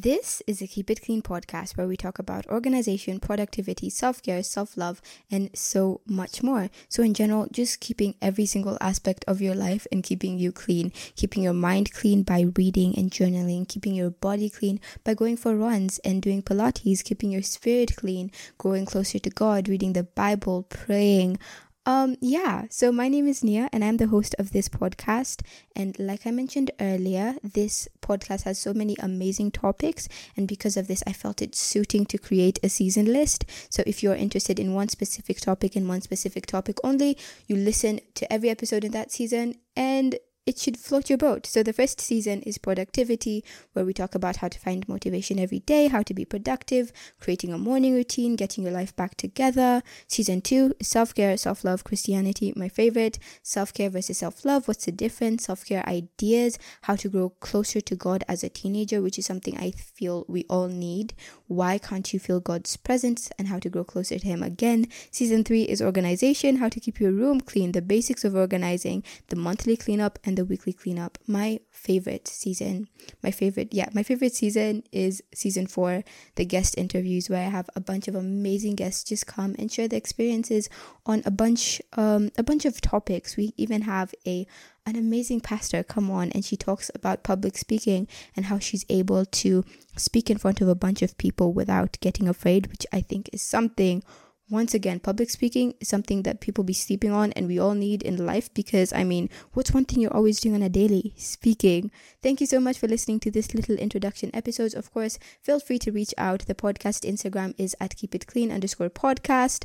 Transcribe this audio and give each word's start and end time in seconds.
This 0.00 0.42
is 0.46 0.62
a 0.62 0.68
Keep 0.68 0.90
It 0.90 1.02
Clean 1.02 1.22
podcast 1.22 1.76
where 1.76 1.88
we 1.88 1.96
talk 1.96 2.20
about 2.20 2.46
organization, 2.46 3.18
productivity, 3.18 3.90
self 3.90 4.22
care, 4.22 4.44
self 4.44 4.76
love, 4.76 5.02
and 5.28 5.50
so 5.58 6.02
much 6.06 6.40
more. 6.40 6.70
So, 6.88 7.02
in 7.02 7.14
general, 7.14 7.48
just 7.50 7.80
keeping 7.80 8.14
every 8.22 8.46
single 8.46 8.78
aspect 8.80 9.24
of 9.26 9.40
your 9.40 9.56
life 9.56 9.88
and 9.90 10.04
keeping 10.04 10.38
you 10.38 10.52
clean, 10.52 10.92
keeping 11.16 11.42
your 11.42 11.52
mind 11.52 11.92
clean 11.92 12.22
by 12.22 12.46
reading 12.54 12.96
and 12.96 13.10
journaling, 13.10 13.66
keeping 13.66 13.96
your 13.96 14.10
body 14.10 14.48
clean 14.48 14.78
by 15.02 15.14
going 15.14 15.36
for 15.36 15.56
runs 15.56 15.98
and 16.04 16.22
doing 16.22 16.42
Pilates, 16.42 17.02
keeping 17.02 17.32
your 17.32 17.42
spirit 17.42 17.96
clean, 17.96 18.30
growing 18.56 18.86
closer 18.86 19.18
to 19.18 19.30
God, 19.30 19.68
reading 19.68 19.94
the 19.94 20.04
Bible, 20.04 20.62
praying, 20.62 21.40
um, 21.88 22.16
yeah, 22.20 22.66
so 22.68 22.92
my 22.92 23.08
name 23.08 23.26
is 23.26 23.42
Nia 23.42 23.70
and 23.72 23.82
I'm 23.82 23.96
the 23.96 24.08
host 24.08 24.34
of 24.38 24.52
this 24.52 24.68
podcast. 24.68 25.40
And 25.74 25.98
like 25.98 26.26
I 26.26 26.30
mentioned 26.30 26.70
earlier, 26.78 27.36
this 27.42 27.88
podcast 28.02 28.42
has 28.42 28.58
so 28.58 28.74
many 28.74 28.94
amazing 29.00 29.52
topics. 29.52 30.06
And 30.36 30.46
because 30.46 30.76
of 30.76 30.86
this, 30.86 31.02
I 31.06 31.14
felt 31.14 31.40
it 31.40 31.54
suiting 31.54 32.04
to 32.04 32.18
create 32.18 32.58
a 32.62 32.68
season 32.68 33.06
list. 33.06 33.46
So 33.70 33.82
if 33.86 34.02
you're 34.02 34.14
interested 34.14 34.60
in 34.60 34.74
one 34.74 34.90
specific 34.90 35.40
topic 35.40 35.76
and 35.76 35.88
one 35.88 36.02
specific 36.02 36.44
topic 36.44 36.76
only, 36.84 37.16
you 37.46 37.56
listen 37.56 38.00
to 38.16 38.30
every 38.30 38.50
episode 38.50 38.84
in 38.84 38.92
that 38.92 39.10
season 39.10 39.54
and 39.74 40.18
it 40.48 40.58
should 40.58 40.78
float 40.78 41.10
your 41.10 41.18
boat. 41.18 41.46
So 41.46 41.62
the 41.62 41.74
first 41.74 42.00
season 42.00 42.40
is 42.40 42.56
productivity, 42.56 43.44
where 43.74 43.84
we 43.84 43.92
talk 43.92 44.14
about 44.14 44.36
how 44.36 44.48
to 44.48 44.58
find 44.58 44.88
motivation 44.88 45.38
every 45.38 45.58
day, 45.58 45.88
how 45.88 46.02
to 46.02 46.14
be 46.14 46.24
productive, 46.24 46.90
creating 47.20 47.52
a 47.52 47.58
morning 47.58 47.94
routine, 47.94 48.34
getting 48.34 48.64
your 48.64 48.72
life 48.72 48.96
back 48.96 49.14
together. 49.18 49.82
Season 50.06 50.40
two 50.40 50.74
is 50.80 50.88
self 50.88 51.14
care, 51.14 51.36
self 51.36 51.64
love, 51.64 51.84
Christianity, 51.84 52.54
my 52.56 52.70
favorite. 52.70 53.18
Self 53.42 53.74
care 53.74 53.90
versus 53.90 54.16
self 54.16 54.42
love. 54.46 54.66
What's 54.66 54.86
the 54.86 54.92
difference? 54.92 55.44
Self 55.44 55.66
care 55.66 55.86
ideas, 55.86 56.58
how 56.82 56.96
to 56.96 57.10
grow 57.10 57.28
closer 57.28 57.82
to 57.82 57.94
God 57.94 58.24
as 58.26 58.42
a 58.42 58.48
teenager, 58.48 59.02
which 59.02 59.18
is 59.18 59.26
something 59.26 59.58
I 59.58 59.72
feel 59.72 60.24
we 60.28 60.46
all 60.48 60.68
need. 60.68 61.12
Why 61.46 61.76
can't 61.76 62.10
you 62.14 62.18
feel 62.18 62.40
God's 62.40 62.74
presence 62.78 63.30
and 63.38 63.48
how 63.48 63.58
to 63.58 63.68
grow 63.68 63.84
closer 63.84 64.18
to 64.18 64.26
Him 64.26 64.42
again? 64.42 64.86
Season 65.10 65.44
three 65.44 65.64
is 65.64 65.82
organization, 65.82 66.56
how 66.56 66.70
to 66.70 66.80
keep 66.80 67.00
your 67.00 67.12
room 67.12 67.42
clean, 67.42 67.72
the 67.72 67.82
basics 67.82 68.24
of 68.24 68.34
organizing, 68.34 69.04
the 69.28 69.36
monthly 69.36 69.76
cleanup, 69.76 70.18
and 70.24 70.37
the 70.38 70.44
weekly 70.44 70.72
cleanup. 70.72 71.18
My 71.26 71.58
favorite 71.72 72.28
season, 72.28 72.88
my 73.24 73.32
favorite, 73.32 73.74
yeah, 73.74 73.88
my 73.92 74.04
favorite 74.04 74.34
season 74.34 74.84
is 74.92 75.20
season 75.34 75.66
four, 75.66 76.04
the 76.36 76.44
guest 76.44 76.78
interviews, 76.78 77.28
where 77.28 77.44
I 77.44 77.50
have 77.50 77.68
a 77.74 77.80
bunch 77.80 78.06
of 78.06 78.14
amazing 78.14 78.76
guests 78.76 79.02
just 79.02 79.26
come 79.26 79.56
and 79.58 79.70
share 79.70 79.88
their 79.88 79.98
experiences 79.98 80.70
on 81.04 81.22
a 81.26 81.32
bunch, 81.32 81.82
um, 81.94 82.30
a 82.38 82.44
bunch 82.44 82.64
of 82.64 82.80
topics. 82.80 83.36
We 83.36 83.52
even 83.56 83.82
have 83.82 84.14
a 84.24 84.46
an 84.86 84.96
amazing 84.96 85.40
pastor 85.40 85.82
come 85.82 86.10
on 86.10 86.30
and 86.30 86.42
she 86.42 86.56
talks 86.56 86.90
about 86.94 87.22
public 87.22 87.58
speaking 87.58 88.08
and 88.34 88.46
how 88.46 88.58
she's 88.58 88.86
able 88.88 89.26
to 89.26 89.62
speak 89.96 90.30
in 90.30 90.38
front 90.38 90.62
of 90.62 90.68
a 90.68 90.74
bunch 90.74 91.02
of 91.02 91.18
people 91.18 91.52
without 91.52 91.98
getting 92.00 92.26
afraid, 92.26 92.68
which 92.68 92.86
I 92.90 93.02
think 93.02 93.28
is 93.32 93.42
something 93.42 94.02
once 94.50 94.72
again, 94.74 94.98
public 94.98 95.28
speaking 95.30 95.74
is 95.80 95.88
something 95.88 96.22
that 96.22 96.40
people 96.40 96.64
be 96.64 96.72
sleeping 96.72 97.10
on 97.10 97.32
and 97.32 97.46
we 97.46 97.58
all 97.58 97.74
need 97.74 98.02
in 98.02 98.24
life 98.24 98.52
because 98.54 98.92
I 98.92 99.04
mean, 99.04 99.28
what's 99.52 99.72
one 99.72 99.84
thing 99.84 100.00
you're 100.00 100.14
always 100.14 100.40
doing 100.40 100.54
on 100.54 100.62
a 100.62 100.68
daily? 100.68 101.14
Speaking. 101.16 101.90
Thank 102.22 102.40
you 102.40 102.46
so 102.46 102.58
much 102.58 102.78
for 102.78 102.88
listening 102.88 103.20
to 103.20 103.30
this 103.30 103.54
little 103.54 103.76
introduction 103.76 104.30
episodes. 104.32 104.74
Of 104.74 104.92
course, 104.92 105.18
feel 105.42 105.60
free 105.60 105.78
to 105.80 105.92
reach 105.92 106.14
out. 106.16 106.46
The 106.46 106.54
podcast 106.54 107.08
Instagram 107.08 107.54
is 107.58 107.76
at 107.80 107.96
keep 107.96 108.14
it 108.14 108.26
clean 108.26 108.50
underscore 108.50 108.90
podcast. 108.90 109.64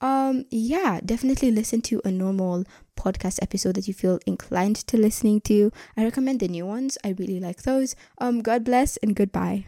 Um, 0.00 0.44
yeah, 0.50 1.00
definitely 1.04 1.50
listen 1.50 1.80
to 1.82 2.00
a 2.04 2.10
normal 2.10 2.64
podcast 2.96 3.38
episode 3.42 3.76
that 3.76 3.88
you 3.88 3.94
feel 3.94 4.20
inclined 4.26 4.76
to 4.76 4.96
listening 4.96 5.40
to. 5.42 5.72
I 5.96 6.04
recommend 6.04 6.40
the 6.40 6.48
new 6.48 6.66
ones. 6.66 6.98
I 7.02 7.14
really 7.18 7.40
like 7.40 7.62
those. 7.62 7.96
Um, 8.18 8.42
God 8.42 8.64
bless 8.64 8.96
and 8.98 9.16
goodbye. 9.16 9.66